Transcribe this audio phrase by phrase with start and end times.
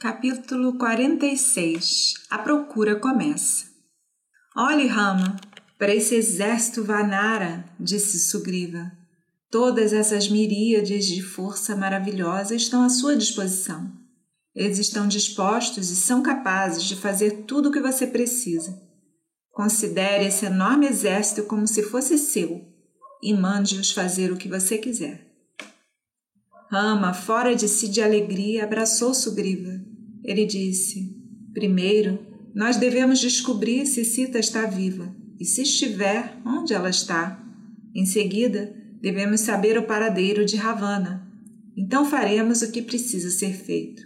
[0.00, 3.66] Capítulo 46 A procura começa.
[4.56, 5.36] Olhe, Rama,
[5.78, 8.90] para esse exército Vanara, disse Sugriva.
[9.50, 13.92] Todas essas miríades de força maravilhosa estão à sua disposição.
[14.54, 18.80] Eles estão dispostos e são capazes de fazer tudo o que você precisa.
[19.50, 22.64] Considere esse enorme exército como se fosse seu
[23.22, 25.26] e mande-os fazer o que você quiser.
[26.70, 29.89] Rama, fora de si de alegria, abraçou Sugriva.
[30.24, 31.16] Ele disse:
[31.52, 32.18] Primeiro,
[32.54, 37.42] nós devemos descobrir se Sita está viva e, se estiver, onde ela está.
[37.94, 41.26] Em seguida, devemos saber o paradeiro de Ravana.
[41.76, 44.02] Então faremos o que precisa ser feito.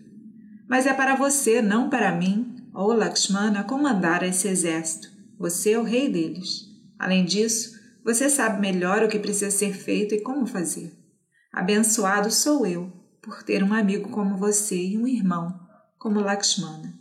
[0.69, 5.09] Mas é para você, não para mim, ou Lakshmana, comandar esse exército.
[5.38, 6.66] Você é o rei deles.
[6.99, 7.74] Além disso,
[8.05, 10.93] você sabe melhor o que precisa ser feito e como fazer.
[11.52, 15.63] Abençoado sou eu por ter um amigo como você e um irmão
[16.05, 16.93] como Lakshmana.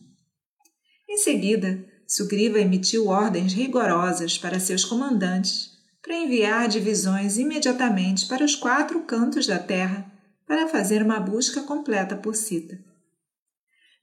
[1.10, 8.56] Em seguida, Sugriva emitiu ordens rigorosas para seus comandantes para enviar divisões imediatamente para os
[8.56, 10.10] quatro cantos da terra
[10.48, 12.80] para fazer uma busca completa por Sita.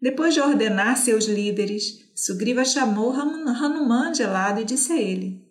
[0.02, 5.50] Depois de ordenar seus líderes, Sugriva chamou Hanuman de lado e disse a ele: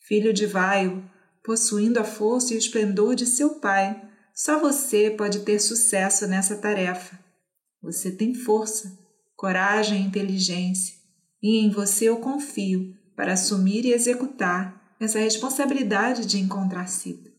[0.00, 1.02] Filho de Vaio,
[1.42, 6.56] possuindo a força e o esplendor de seu pai, só você pode ter sucesso nessa
[6.56, 7.21] tarefa.
[7.82, 8.96] Você tem força,
[9.34, 10.94] coragem e inteligência,
[11.42, 17.30] e em você eu confio para assumir e executar essa responsabilidade de encontrar Sita.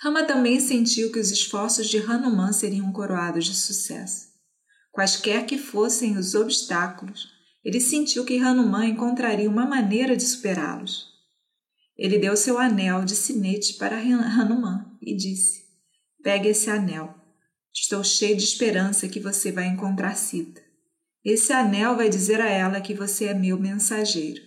[0.00, 4.28] Rama também sentiu que os esforços de Hanuman seriam coroados de sucesso.
[4.92, 7.28] Quaisquer que fossem os obstáculos,
[7.64, 11.12] ele sentiu que Hanuman encontraria uma maneira de superá-los.
[11.96, 15.64] Ele deu seu anel de sinete para Hanuman e disse:
[16.22, 17.23] Pegue esse anel.
[17.74, 20.62] Estou cheio de esperança que você vai encontrar Sita.
[21.24, 24.40] Esse anel vai dizer a ela que você é meu mensageiro.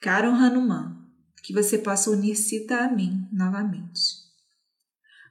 [0.00, 0.96] Caro Hanuman,
[1.42, 4.20] que você possa unir Sita a mim novamente.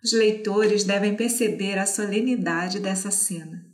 [0.04, 3.66] Os leitores devem perceber a solenidade dessa cena.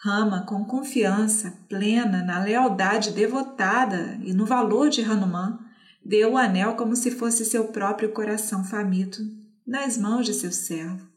[0.00, 5.58] Rama, com confiança plena na lealdade devotada e no valor de Hanuman,
[6.02, 9.20] deu o anel como se fosse seu próprio coração faminto
[9.66, 11.09] nas mãos de seu servo.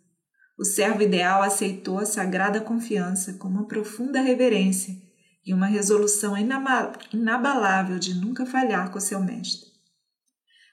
[0.57, 4.95] O servo ideal aceitou a sagrada confiança com uma profunda reverência
[5.45, 9.73] e uma resolução inabalável de nunca falhar com seu mestre.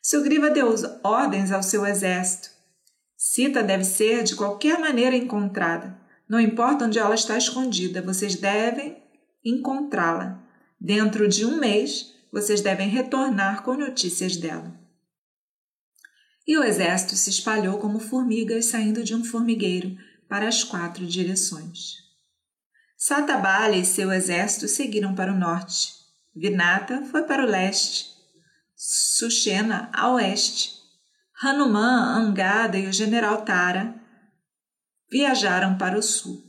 [0.02, 2.50] Sugriva deu ordens ao seu exército.
[3.16, 5.98] Sita deve ser de qualquer maneira encontrada.
[6.28, 9.02] Não importa onde ela está escondida, vocês devem
[9.44, 10.42] encontrá-la.
[10.80, 14.79] Dentro de um mês, vocês devem retornar com notícias dela.
[16.46, 19.96] E o exército se espalhou como formigas saindo de um formigueiro
[20.28, 21.96] para as quatro direções.
[22.96, 25.92] Satabali e seu exército seguiram para o norte.
[26.34, 28.10] Vinata foi para o leste.
[28.76, 30.78] Sushena a oeste.
[31.42, 33.94] Hanuman, Angada e o general Tara
[35.10, 36.44] viajaram para o sul.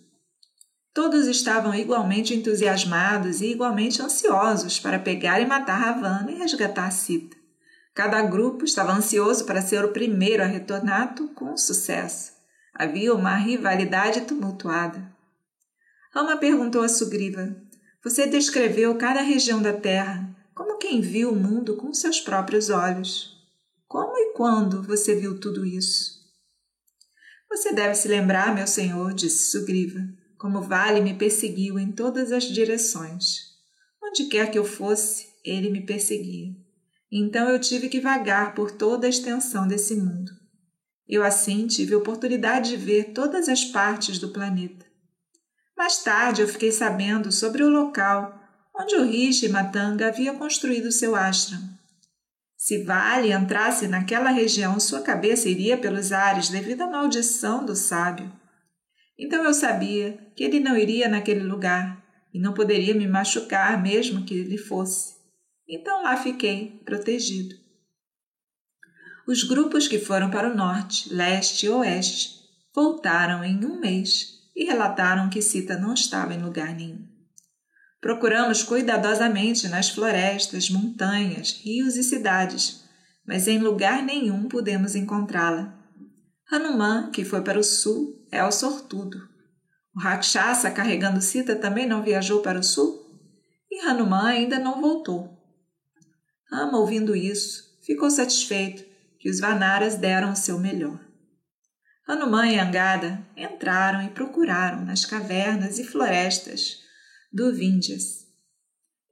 [0.93, 7.40] Todos estavam igualmente entusiasmados e igualmente ansiosos para pegar e matar Ravana e resgatar Sita.
[7.93, 12.31] Cada grupo estava ansioso para ser o primeiro a retornar com sucesso.
[12.73, 15.11] Havia uma rivalidade tumultuada.
[16.13, 17.55] Rama perguntou a Sugriva:
[18.03, 23.37] Você descreveu cada região da Terra como quem viu o mundo com seus próprios olhos.
[23.87, 26.21] Como e quando você viu tudo isso?
[27.49, 29.99] Você deve se lembrar, meu senhor, disse Sugriva,
[30.37, 33.51] como Vale me perseguiu em todas as direções.
[34.01, 36.55] Onde quer que eu fosse, ele me perseguia.
[37.11, 40.31] Então eu tive que vagar por toda a extensão desse mundo.
[41.07, 44.85] Eu assim tive oportunidade de ver todas as partes do planeta.
[45.77, 48.39] Mais tarde eu fiquei sabendo sobre o local
[48.73, 51.59] onde o Rishi Matanga havia construído seu ashram.
[52.55, 58.31] Se Vale entrasse naquela região, sua cabeça iria pelos ares devido à maldição do sábio.
[59.17, 62.01] Então eu sabia que ele não iria naquele lugar
[62.33, 65.20] e não poderia me machucar mesmo que ele fosse.
[65.67, 67.55] Então lá fiquei, protegido.
[69.27, 72.41] Os grupos que foram para o norte, leste e oeste
[72.73, 77.07] voltaram em um mês e relataram que Sita não estava em lugar nenhum.
[78.01, 82.83] Procuramos cuidadosamente nas florestas, montanhas, rios e cidades,
[83.25, 85.77] mas em lugar nenhum pudemos encontrá-la.
[86.51, 89.17] Hanuman, que foi para o sul, é o sortudo.
[89.95, 92.99] O Rakshasa, carregando Sita, também não viajou para o sul?
[93.69, 95.40] E Hanuman ainda não voltou.
[96.51, 98.83] Rama, ouvindo isso, ficou satisfeito
[99.17, 100.99] que os Vanaras deram o seu melhor.
[102.07, 106.79] Hanuman e Angada entraram e procuraram nas cavernas e florestas
[107.31, 108.27] do Vindhyas.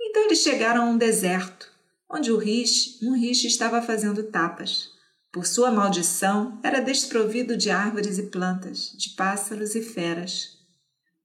[0.01, 1.71] Então eles chegaram a um deserto,
[2.09, 4.89] onde o riche, um riche estava fazendo tapas.
[5.31, 10.57] Por sua maldição, era desprovido de árvores e plantas, de pássaros e feras.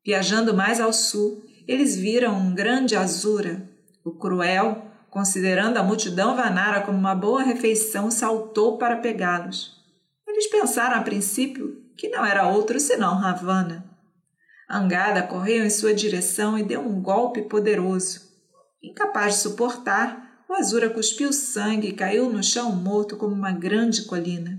[0.04, 3.66] Viajando mais ao sul, eles viram um grande azura.
[4.04, 9.80] O cruel, considerando a multidão vanara como uma boa refeição, saltou para pegá-los.
[10.26, 13.88] Eles pensaram a princípio que não era outro senão Ravana.
[14.68, 18.22] Angada correu em sua direção e deu um golpe poderoso.
[18.82, 24.06] Incapaz de suportar, o Azura cuspiu sangue e caiu no chão morto como uma grande
[24.06, 24.58] colina.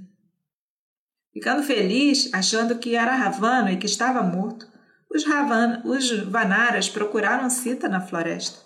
[1.34, 4.66] Ficando feliz, achando que era Ravana e que estava morto,
[5.14, 8.65] os, Ravana, os Vanaras procuraram Sita na floresta.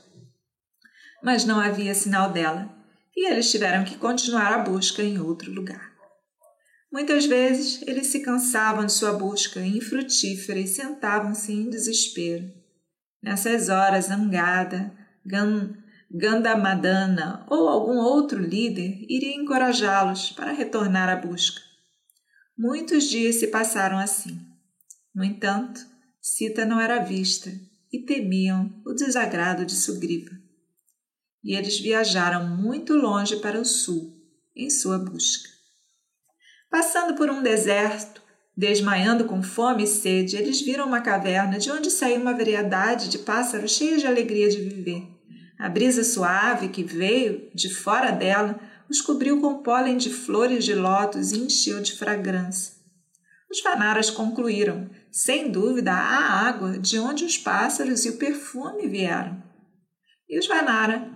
[1.21, 2.69] Mas não havia sinal dela,
[3.15, 5.91] e eles tiveram que continuar a busca em outro lugar.
[6.91, 12.51] Muitas vezes eles se cansavam de sua busca infrutífera e sentavam-se em desespero.
[13.21, 14.91] Nessas horas, Angada,
[16.11, 21.61] Gandamadana ou algum outro líder iria encorajá-los para retornar à busca.
[22.57, 24.39] Muitos dias se passaram assim.
[25.13, 25.79] No entanto,
[26.19, 27.51] Sita não era vista
[27.93, 30.38] e temiam o desagrado de Sugriva.
[31.43, 34.17] E eles viajaram muito longe para o sul
[34.55, 35.49] em sua busca.
[36.69, 38.21] Passando por um deserto,
[38.55, 43.19] desmaiando com fome e sede, eles viram uma caverna de onde saía uma variedade de
[43.19, 45.07] pássaros cheios de alegria de viver.
[45.57, 48.59] A brisa suave que veio de fora dela
[48.89, 52.73] os cobriu com pólen de flores de lótus e encheu de fragrância.
[53.49, 59.41] Os Vanaras concluíram, sem dúvida, a água de onde os pássaros e o perfume vieram.
[60.29, 61.11] E os Vanara,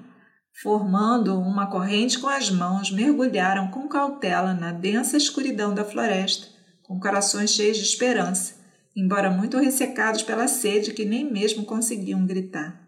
[0.62, 6.48] formando uma corrente com as mãos, mergulharam com cautela na densa escuridão da floresta,
[6.84, 8.56] com corações cheios de esperança,
[8.96, 12.80] embora muito ressecados pela sede que nem mesmo conseguiam gritar.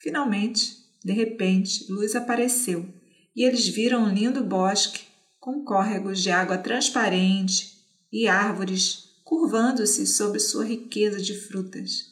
[0.00, 2.88] Finalmente, de repente, luz apareceu
[3.34, 5.00] e eles viram um lindo bosque
[5.38, 7.78] com córregos de água transparente
[8.12, 12.06] e árvores curvando-se sobre sua riqueza de frutas.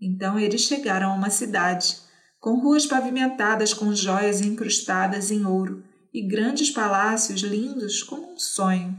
[0.00, 1.96] Então eles chegaram a uma cidade,
[2.40, 8.98] com ruas pavimentadas com joias incrustadas em ouro e grandes palácios lindos como um sonho.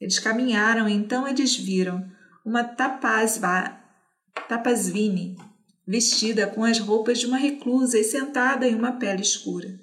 [0.00, 2.08] Eles caminharam então eles viram
[2.44, 2.62] uma
[4.48, 5.36] tapasvini,
[5.86, 9.80] vestida com as roupas de uma reclusa e sentada em uma pele escura.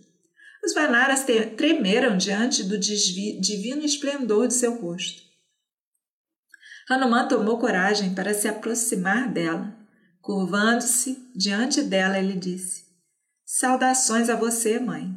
[0.64, 1.26] Os Vanaras
[1.58, 5.22] tremeram diante do divino esplendor de seu rosto.
[6.90, 9.76] Hanuman tomou coragem para se aproximar dela.
[10.26, 12.86] Curvando-se diante dela, ele disse:
[13.46, 15.16] Saudações a você, mãe.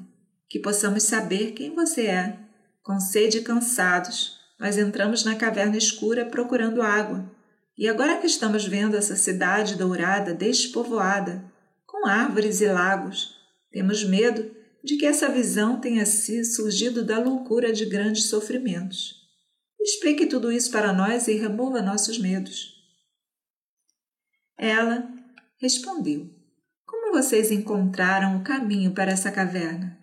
[0.51, 2.39] Que possamos saber quem você é.
[2.83, 7.25] Com sede e cansados, nós entramos na caverna escura procurando água.
[7.75, 11.43] E agora que estamos vendo essa cidade dourada, despovoada,
[11.87, 13.35] com árvores e lagos,
[13.73, 19.15] temos medo de que essa visão tenha surgido da loucura de grandes sofrimentos.
[19.81, 22.78] Explique tudo isso para nós e remova nossos medos.
[24.59, 25.09] Ela
[25.61, 26.29] respondeu:
[26.85, 29.97] Como vocês encontraram o caminho para essa caverna?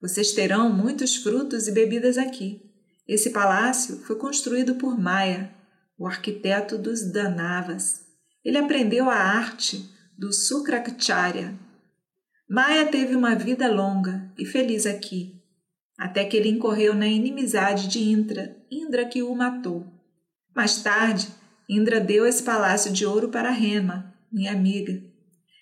[0.00, 2.62] Vocês terão muitos frutos e bebidas aqui.
[3.06, 5.54] Esse palácio foi construído por Maia,
[5.98, 8.00] o arquiteto dos Danavas.
[8.44, 11.56] Ele aprendeu a arte do Sukrakcharya.
[12.48, 15.40] Maia teve uma vida longa e feliz aqui,
[15.98, 19.86] até que ele incorreu na inimizade de Indra, Indra que o matou.
[20.54, 21.28] Mais tarde,
[21.74, 25.02] Indra deu esse palácio de ouro para Rema, minha amiga.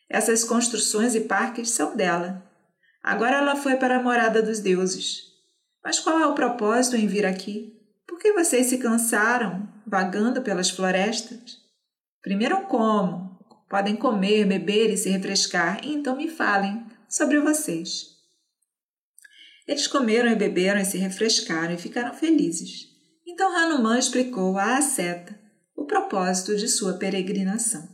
[0.08, 2.44] Essas construções e parques são dela.
[3.00, 5.22] Agora ela foi para a morada dos deuses.
[5.84, 7.80] Mas qual é o propósito em vir aqui?
[8.08, 11.58] Por que vocês se cansaram vagando pelas florestas?
[12.20, 13.38] Primeiro como?
[13.68, 18.06] Podem comer, beber e se refrescar, e então me falem sobre vocês.
[19.64, 22.88] Eles comeram e beberam e se refrescaram e ficaram felizes.
[23.24, 25.39] Então Hanuman explicou a Aseta o
[25.90, 27.88] propósito de sua peregrinação.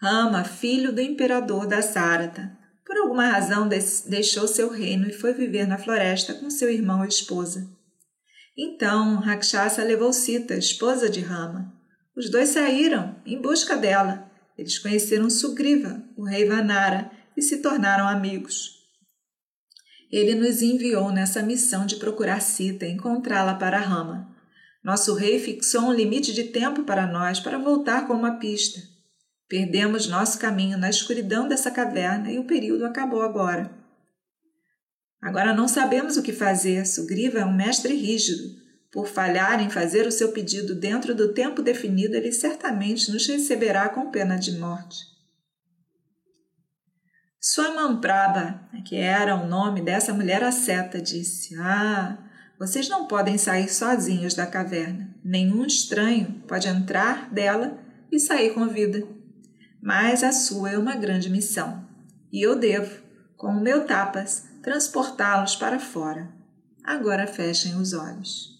[0.00, 5.66] Rama, filho do imperador da Sarata, por alguma razão deixou seu reino e foi viver
[5.66, 7.68] na floresta com seu irmão e esposa.
[8.56, 11.70] Então Rakshasa levou Sita, esposa de Rama.
[12.16, 14.30] Os dois saíram em busca dela.
[14.56, 18.70] Eles conheceram Sugriva, o rei Vanara, e se tornaram amigos.
[20.10, 24.33] Ele nos enviou nessa missão de procurar Sita e encontrá-la para Rama.
[24.84, 28.82] Nosso rei fixou um limite de tempo para nós para voltar com uma pista.
[29.48, 33.70] Perdemos nosso caminho na escuridão dessa caverna e o período acabou agora.
[35.22, 36.86] Agora não sabemos o que fazer.
[36.86, 38.62] Sugriva é um mestre rígido.
[38.92, 43.88] Por falhar em fazer o seu pedido dentro do tempo definido, ele certamente nos receberá
[43.88, 44.98] com pena de morte.
[47.40, 52.18] Swamamprabha, que era o nome dessa mulher asceta, disse: Ah,
[52.66, 55.14] vocês não podem sair sozinhos da caverna.
[55.22, 57.78] Nenhum estranho pode entrar dela
[58.10, 59.06] e sair com vida.
[59.82, 61.86] Mas a sua é uma grande missão,
[62.32, 63.02] e eu devo,
[63.36, 66.30] com o meu tapas, transportá-los para fora.
[66.82, 68.58] Agora fechem os olhos.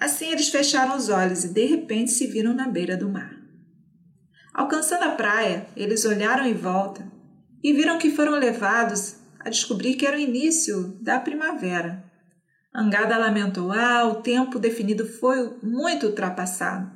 [0.00, 3.34] Assim eles fecharam os olhos e de repente se viram na beira do mar.
[4.54, 7.04] Alcançando a praia, eles olharam em volta
[7.60, 12.08] e viram que foram levados a descobrir que era o início da primavera.
[12.74, 16.90] Angada lamentou: Ah, o tempo definido foi muito ultrapassado.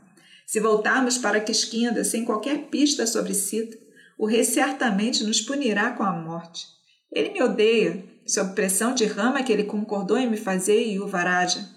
[0.46, 3.76] Se voltarmos para Quisquinda sem qualquer pista sobre Sita,
[4.16, 6.66] o rei certamente nos punirá com a morte.
[7.10, 11.68] Ele me odeia, sob pressão de Rama que ele concordou em me fazer Yuvaraja.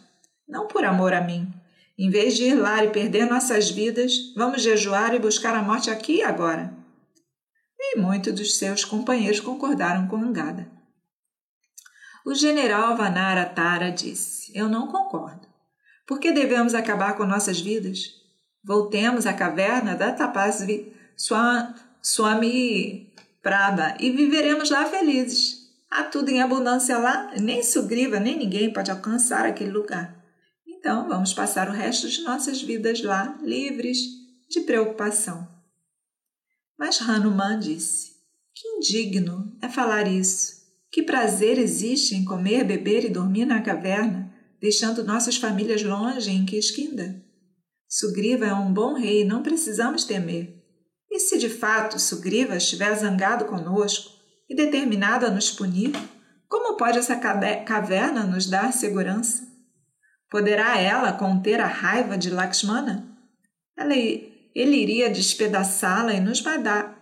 [0.47, 1.51] Não por amor a mim.
[1.97, 5.89] Em vez de ir lá e perder nossas vidas, vamos jejuar e buscar a morte
[5.89, 6.71] aqui e agora.
[7.79, 10.76] E muitos dos seus companheiros concordaram com Angada.
[12.27, 15.47] O general Vanara Tara disse: Eu não concordo.
[16.05, 18.15] Por que devemos acabar com nossas vidas?
[18.61, 20.93] Voltemos à caverna da Tapasvi
[22.01, 25.69] Swami Prabha e viveremos lá felizes.
[25.89, 30.13] Há tudo em abundância lá, nem Sugriva, nem ninguém pode alcançar aquele lugar.
[30.67, 33.99] Então vamos passar o resto de nossas vidas lá, livres
[34.49, 35.47] de preocupação.
[36.77, 38.17] Mas Hanuman disse:
[38.53, 40.56] Que indigno é falar isso.
[40.91, 46.45] Que prazer existe em comer, beber e dormir na caverna, deixando nossas famílias longe em
[46.45, 47.23] Kiskinda?
[47.87, 50.55] Sugriva é um bom rei, não precisamos temer.
[51.09, 54.11] E se de fato Sugriva estiver zangado conosco
[54.49, 55.91] e determinado a nos punir,
[56.49, 59.47] como pode essa caverna nos dar segurança?
[60.29, 63.07] Poderá ela conter a raiva de Lakshmana?
[63.77, 66.43] Ela ele iria despedaçá-la e nos,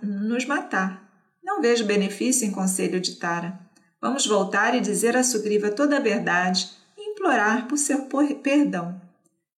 [0.02, 1.10] nos matar.
[1.42, 3.65] Não vejo benefício em conselho de Tara.
[4.06, 8.08] Vamos voltar e dizer a Sugriva toda a verdade e implorar por seu
[8.44, 9.02] perdão.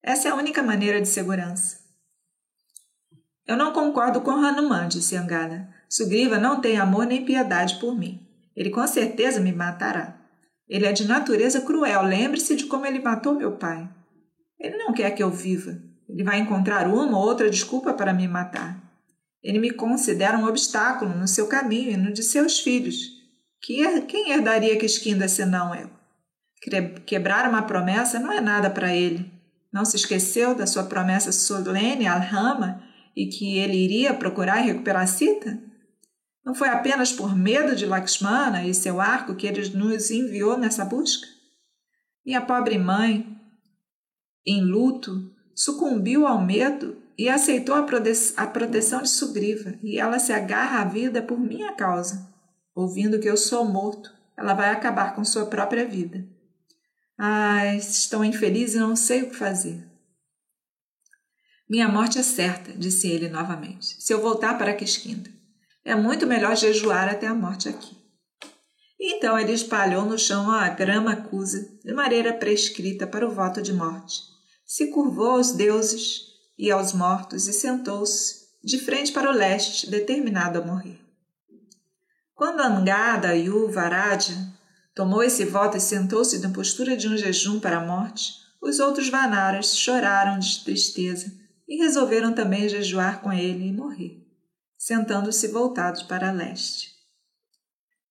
[0.02, 1.80] Essa é a única maneira de segurança.
[3.46, 5.68] Eu não concordo com Hanuman, disse Angada.
[5.90, 8.26] Sugriva não tem amor nem piedade por mim.
[8.56, 10.18] Ele com certeza me matará.
[10.70, 12.04] Ele é de natureza cruel.
[12.04, 13.90] Lembre-se de como ele matou meu pai.
[14.58, 15.78] Ele não quer que eu viva.
[16.08, 18.82] Ele vai encontrar uma ou outra desculpa para me matar.
[19.44, 23.17] Ele me considera um obstáculo no seu caminho e no de seus filhos.
[23.62, 25.90] Que, quem herdaria Quisquinda senão eu?
[27.06, 29.32] Quebrar uma promessa não é nada para ele.
[29.72, 32.84] Não se esqueceu da sua promessa solene al Rama
[33.16, 35.60] e que ele iria procurar recuperar Sita?
[36.46, 40.86] Não foi apenas por medo de Lakshmana e seu arco que ele nos enviou nessa
[40.86, 41.28] busca?
[42.26, 43.38] Minha pobre mãe,
[44.46, 47.86] em luto, sucumbiu ao medo e aceitou a,
[48.38, 52.32] a proteção de Sugriva, e ela se agarra à vida por minha causa.
[52.78, 56.24] Ouvindo que eu sou morto, ela vai acabar com sua própria vida.
[57.18, 59.84] Ai, estou infeliz e não sei o que fazer.
[61.68, 65.30] Minha morte é certa, disse ele novamente, se eu voltar para Quisquinda.
[65.84, 67.98] É muito melhor jejuar até a morte aqui.
[69.00, 73.74] Então ele espalhou no chão a grama acusa, de maneira prescrita para o voto de
[73.74, 76.24] morte se curvou aos deuses
[76.60, 81.07] e aos mortos e sentou-se, de frente para o leste, determinado a morrer.
[82.38, 84.36] Quando Angada e o Varaja
[84.94, 89.10] tomou esse voto e sentou-se na postura de um jejum para a morte, os outros
[89.10, 91.34] Vanaras choraram de tristeza
[91.68, 94.24] e resolveram também jejuar com ele e morrer,
[94.78, 96.92] sentando-se voltados para leste.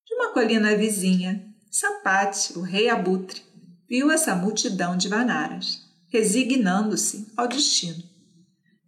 [0.05, 3.45] De uma colina vizinha, Sampati, o rei abutre,
[3.89, 8.03] viu essa multidão de Vanaras resignando-se ao destino.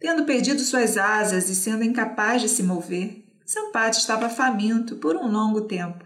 [0.01, 5.27] Tendo perdido suas asas e sendo incapaz de se mover, Sampate estava faminto por um
[5.27, 6.05] longo tempo.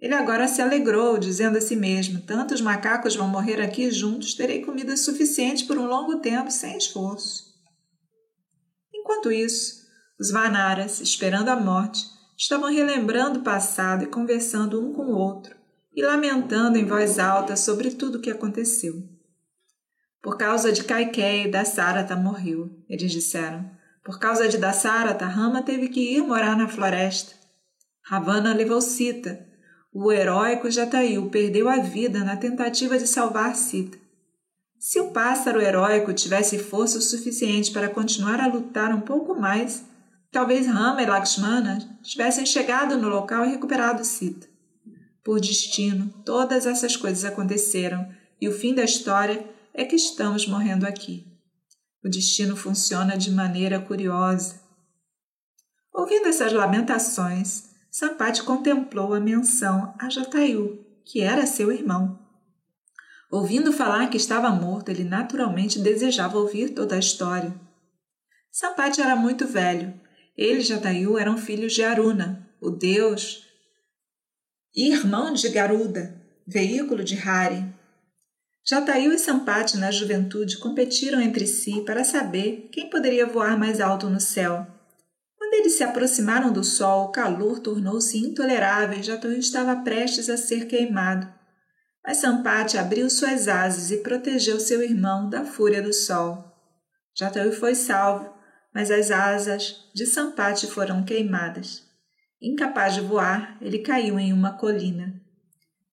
[0.00, 4.64] Ele agora se alegrou, dizendo a si mesmo: Tantos macacos vão morrer aqui juntos, terei
[4.64, 7.44] comida suficiente por um longo tempo, sem esforço.
[8.90, 9.82] Enquanto isso,
[10.18, 12.06] os Vanaras, esperando a morte,
[12.38, 15.54] estavam relembrando o passado e conversando um com o outro,
[15.94, 18.94] e lamentando em voz alta sobre tudo o que aconteceu.
[20.22, 23.81] Por causa de Kaikei, Dasarata morreu, eles disseram.
[24.04, 27.34] Por causa de Dasarata, Rama teve que ir morar na floresta.
[28.04, 29.46] Ravana levou Sita.
[29.94, 33.96] O heróico Jatayu perdeu a vida na tentativa de salvar Sita.
[34.76, 39.84] Se o pássaro heróico tivesse força o suficiente para continuar a lutar um pouco mais,
[40.32, 44.48] talvez Rama e Lakshmana tivessem chegado no local e recuperado Sita.
[45.22, 48.08] Por destino, todas essas coisas aconteceram
[48.40, 51.31] e o fim da história é que estamos morrendo aqui.
[52.04, 54.60] O destino funciona de maneira curiosa.
[55.92, 62.18] Ouvindo essas lamentações, Sampati contemplou a menção a Jatayu, que era seu irmão.
[63.30, 67.54] Ouvindo falar que estava morto, ele naturalmente desejava ouvir toda a história.
[68.50, 69.94] Sampati era muito velho.
[70.36, 73.46] Ele e Jatayu eram filhos de Aruna, o deus,
[74.74, 77.71] e irmão de Garuda, veículo de Hari.
[78.64, 84.08] Jatayu e Sampati, na juventude, competiram entre si para saber quem poderia voar mais alto
[84.08, 84.64] no céu.
[85.36, 90.36] Quando eles se aproximaram do sol, o calor tornou-se intolerável e Jatayu estava prestes a
[90.36, 91.28] ser queimado.
[92.06, 96.44] Mas Sampati abriu suas asas e protegeu seu irmão da fúria do sol.
[97.18, 98.32] Jatayu foi salvo,
[98.72, 101.82] mas as asas de Sampati foram queimadas.
[102.40, 105.20] Incapaz de voar, ele caiu em uma colina.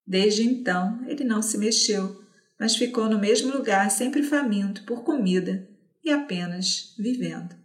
[0.05, 2.28] Desde então, ele não se mexeu,
[2.59, 5.67] mas ficou no mesmo lugar, sempre faminto por comida
[6.03, 7.55] e apenas vivendo.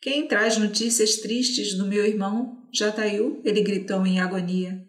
[0.00, 3.40] Quem traz notícias tristes do meu irmão Jatayu?
[3.44, 4.84] Ele gritou em agonia.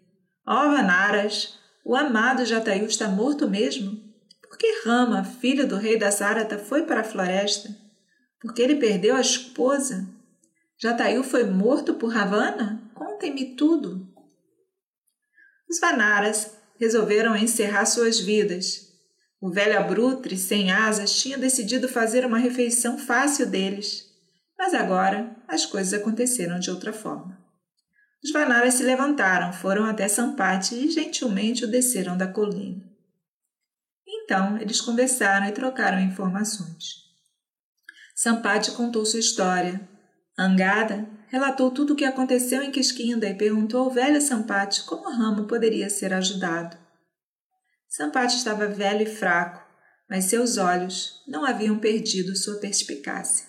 [0.46, 4.02] Ó oh, Vanaras, o amado Jatayu está morto mesmo?
[4.42, 7.74] Por que Rama, filho do rei da Sarata, foi para a floresta?
[8.40, 10.06] Porque ele perdeu a esposa?
[10.76, 12.82] Jatayu foi morto por Ravana?
[12.94, 14.06] Contem-me tudo.
[15.70, 18.93] Os Vanaras resolveram encerrar suas vidas.
[19.44, 24.10] O velho abutre, sem asas, tinha decidido fazer uma refeição fácil deles.
[24.58, 27.38] Mas agora as coisas aconteceram de outra forma.
[28.24, 32.82] Os Vanaras se levantaram, foram até Sampati e gentilmente o desceram da colina.
[34.08, 37.04] Então eles conversaram e trocaram informações.
[38.16, 39.78] Sampati contou sua história.
[40.38, 45.46] Angada relatou tudo o que aconteceu em Quisquinda e perguntou ao velho Sampati como Ramo
[45.46, 46.82] poderia ser ajudado.
[47.96, 49.64] Sampati estava velho e fraco,
[50.10, 53.46] mas seus olhos não haviam perdido sua perspicácia.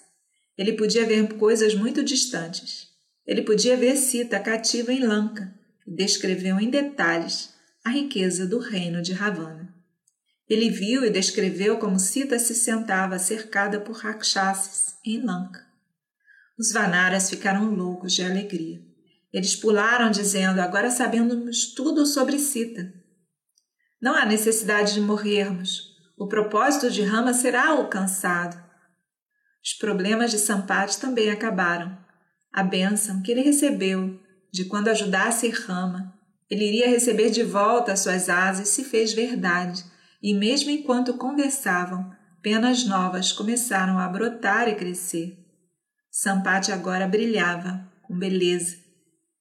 [0.55, 2.89] Ele podia ver coisas muito distantes.
[3.25, 5.51] Ele podia ver Sita cativa em Lanka
[5.87, 9.73] e descreveu em detalhes a riqueza do reino de Ravana.
[10.47, 15.65] Ele viu e descreveu como Sita se sentava cercada por rakshasas em Lanka.
[16.55, 18.79] Os Vanaras ficaram loucos de alegria.
[19.33, 23.04] Eles pularam, dizendo: Agora sabemos tudo sobre Sita.
[24.05, 25.95] Não há necessidade de morrermos.
[26.15, 28.55] O propósito de Rama será alcançado.
[29.63, 31.97] Os problemas de Sampati também acabaram.
[32.53, 34.19] A bênção que ele recebeu
[34.53, 36.13] de quando ajudasse Rama,
[36.51, 39.83] ele iria receber de volta suas asas se fez verdade,
[40.21, 42.11] e mesmo enquanto conversavam,
[42.43, 45.35] penas novas começaram a brotar e crescer.
[46.11, 48.77] Sampati agora brilhava com beleza,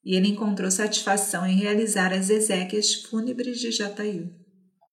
[0.03, 4.43] e ele encontrou satisfação em realizar as exéquias fúnebres de Jatayu.